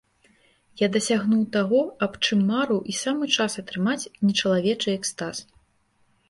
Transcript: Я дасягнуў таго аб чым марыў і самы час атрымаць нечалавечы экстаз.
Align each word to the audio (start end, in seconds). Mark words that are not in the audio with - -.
Я 0.81 0.87
дасягнуў 0.95 1.43
таго 1.55 1.81
аб 2.05 2.15
чым 2.25 2.41
марыў 2.53 2.79
і 2.95 2.97
самы 3.01 3.29
час 3.37 3.51
атрымаць 3.63 4.09
нечалавечы 4.31 4.89
экстаз. 4.99 5.45